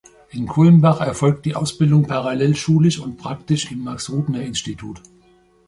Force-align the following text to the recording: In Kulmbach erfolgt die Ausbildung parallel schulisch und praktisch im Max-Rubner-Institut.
In 0.31 0.47
Kulmbach 0.47 0.99
erfolgt 0.99 1.45
die 1.45 1.53
Ausbildung 1.53 2.07
parallel 2.07 2.55
schulisch 2.55 2.97
und 2.97 3.19
praktisch 3.19 3.71
im 3.71 3.83
Max-Rubner-Institut. 3.83 4.99